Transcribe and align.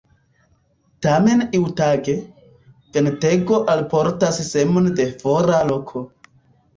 Tamen 1.05 1.41
iutage, 1.57 2.15
ventego 2.95 3.59
alportas 3.73 4.39
semon 4.47 4.89
de 5.01 5.07
fora 5.25 5.61
loko. 5.69 6.03